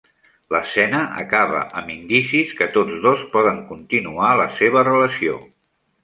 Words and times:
L'escena 0.53 0.99
acaba 1.23 1.59
amb 1.81 1.91
indicis 1.95 2.53
que 2.61 2.67
tots 2.77 2.97
dos 3.03 3.21
poden 3.35 3.59
continuar 3.73 4.31
la 4.41 4.47
seva 4.63 4.83
relació. 4.89 5.37